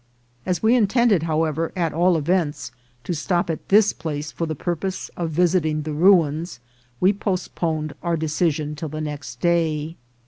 As 0.47 0.63
we 0.63 0.73
intended, 0.75 1.21
however, 1.21 1.71
at 1.75 1.93
all 1.93 2.17
events, 2.17 2.71
to 3.03 3.13
stop 3.13 3.51
at 3.51 3.69
this 3.69 3.93
place 3.93 4.31
for 4.31 4.47
the 4.47 4.55
purpose 4.55 5.09
of 5.15 5.29
visiting 5.29 5.83
the 5.83 5.93
ruins, 5.93 6.59
we 6.99 7.13
postponed 7.13 7.93
our 8.01 8.17
decision 8.17 8.75
till 8.75 8.89
the 8.89 8.99
next 8.99 9.41
day. 9.41 9.95